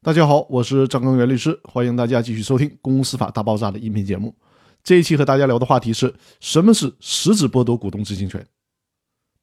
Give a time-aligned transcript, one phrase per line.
[0.00, 4.32] 大家好，我是张根元律师，欢迎大家继续收听《公司法大爆炸》的音频节目。
[4.84, 8.46] 这一期和大家聊的话题是什么是实质剥夺股东知情权？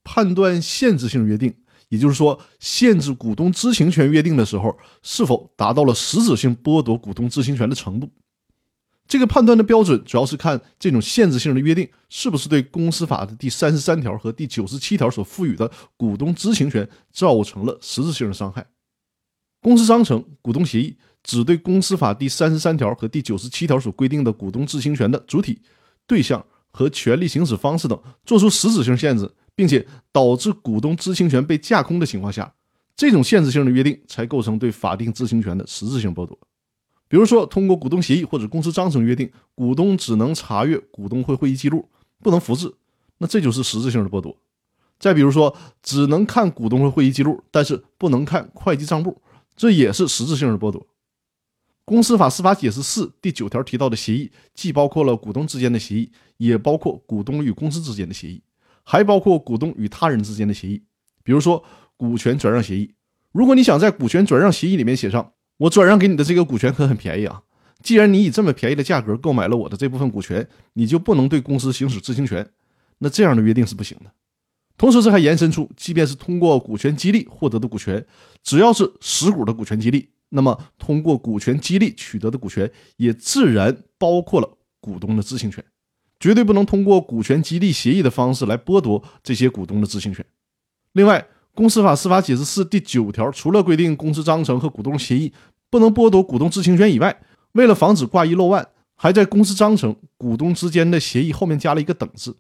[0.06, 1.54] 判断限制性约定，
[1.90, 8.10] 也就是说限制股东知情权约定的时候，是否达到了实质性剥夺股东知情权的程度？
[9.10, 18.66] 这个判断的标准主要是看这种限制性的约定是不是对公司法的第三十三条和第九十七条所赋予的股东知情权造成了实质性的伤害。
[19.66, 25.60] 公司章程、股东协议只对公司法第三十三条和第九十七条所规定的股东知情权的主体、
[26.06, 32.54] 对象和权利行使方式等作出实质性限制，并且导致股东知情权被架空的情况下，
[32.96, 36.38] 这种限制性的约定才构成对法定知情权的实质性剥夺。
[37.08, 41.90] 比如说，通过股东协议或者公司章程约定，股东只能查阅股东会会议记录，
[42.22, 42.72] 不能复制，
[43.18, 44.38] 那这就是实质性的剥夺。
[45.00, 49.20] 再比如说，只能看股东会会议记录，但是不能看会计账簿，
[49.56, 50.86] 这也是实质性的剥夺。
[51.84, 58.42] 公司法司法解释四第九条提到的协议，既包括了股东之间的协议，也包括股东与公司之间的协议，
[58.84, 60.84] 还包括股东与他人之间的协议。
[61.24, 61.64] 比如说，
[61.96, 62.94] 股权转让协议，
[63.32, 65.32] 如果你想在股权转让协议里面写上。
[65.58, 67.42] 我转让给你的这个股权可很便宜啊！
[67.82, 72.46] 既然你以这么便宜的价格购买了我的这部分股权，你就不能对公司行使知情权。
[72.98, 74.12] 那这样的约定是不行的。
[74.78, 78.06] 同时，这还延伸出，即便是通过股权激励获得的股权，
[78.44, 85.64] 只要是实股的股权激励，那么通过股权激励取得的股权也自然包括了股东的知情权，
[86.20, 90.26] 绝对不能通过股权激励协议的方式来剥夺这些股东的知情权。
[90.92, 95.32] 另外，公司法司法解释四第九条，除了规定公司章程和股东协议
[95.70, 97.18] 不能剥夺股东知情权以外，
[97.54, 102.36] 为了防止挂一漏万，还在公司章程、股东之间的协议后面加了一个“等”字。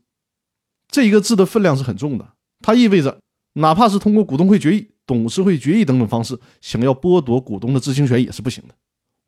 [0.87, 3.19] 这一个字的分量是很重的，它意味着，
[3.53, 8.75] 哪怕是通过股东会决议、董事会决议等等方式，想要剥夺股东的知情权也是不行的。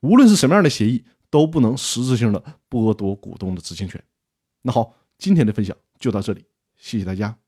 [0.01, 4.01] 无论是什么样的协议，都不能实质性的剥夺股东的知情权。
[4.61, 6.45] 那好，今天的分享就到这里，
[6.77, 7.46] 谢谢大家。